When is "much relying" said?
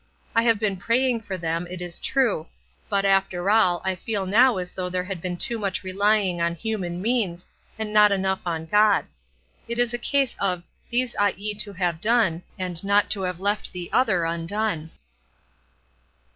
5.59-6.41